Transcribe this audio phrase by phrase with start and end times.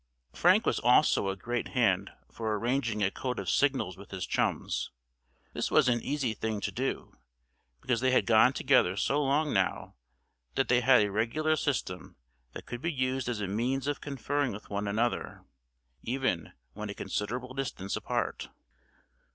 [0.33, 4.89] Frank was also a great hand for arranging a code of signals with his chums.
[5.53, 7.17] This was an easy thing to do,
[7.81, 9.93] because they had gone together so long now
[10.55, 12.15] that they had a regular system
[12.53, 15.45] that could be used as a means of conferring with one another,
[16.01, 18.49] even when a considerable distance apart.